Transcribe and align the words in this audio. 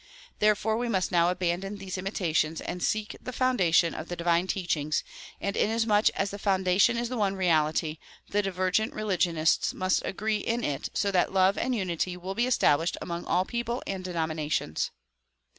Therefore 0.39 0.77
we 0.77 0.89
must 0.89 1.11
now 1.11 1.29
abandon 1.29 1.77
these 1.77 1.95
imita 1.95 2.35
tions 2.35 2.59
and 2.59 2.81
seek 2.81 3.15
the 3.21 3.31
foundation 3.31 3.93
of 3.93 4.07
the 4.09 4.15
divine 4.15 4.47
teachings; 4.47 5.03
and 5.39 5.55
inasmuch 5.55 6.09
as 6.15 6.31
the 6.31 6.39
foundation 6.39 6.97
is 6.97 7.07
the 7.07 7.17
one 7.19 7.35
reality, 7.35 7.99
the 8.27 8.41
divergent 8.41 8.93
religionists 8.95 9.75
must 9.75 10.01
agree 10.03 10.39
in 10.39 10.63
it 10.63 10.89
so 10.95 11.11
that 11.11 11.33
love 11.33 11.55
and 11.55 11.75
unity 11.75 12.17
will 12.17 12.33
be 12.33 12.47
established 12.47 12.97
among 12.99 13.25
all 13.25 13.45
people 13.45 13.83
and 13.85 14.03
denominations. 14.03 14.89